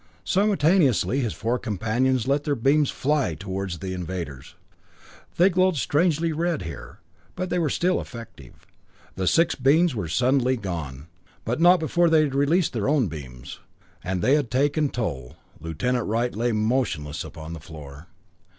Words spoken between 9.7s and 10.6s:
were suddenly